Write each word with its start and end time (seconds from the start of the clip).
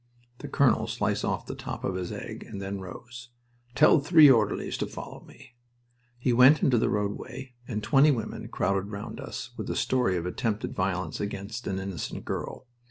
The 0.39 0.47
colonel 0.47 0.87
sliced 0.87 1.23
off 1.23 1.45
the 1.45 1.53
top 1.53 1.83
of 1.83 1.93
his 1.93 2.11
egg 2.11 2.43
and 2.49 2.59
then 2.59 2.81
rose. 2.81 3.29
"Tell 3.75 3.99
three 3.99 4.31
orderlies 4.31 4.75
to 4.77 4.87
follow 4.87 5.23
me." 5.27 5.53
We 6.25 6.33
went 6.33 6.63
into 6.63 6.79
the 6.79 6.89
roadway, 6.89 7.53
and 7.67 7.83
twenty 7.83 8.09
women 8.09 8.47
crowded 8.47 8.87
round 8.89 9.19
us 9.19 9.51
with 9.57 9.69
a 9.69 9.75
story 9.75 10.17
of 10.17 10.25
attempted 10.25 10.73
violence 10.73 11.19
against 11.19 11.67
an 11.67 11.77
innocent 11.77 12.25
girl. 12.25 12.65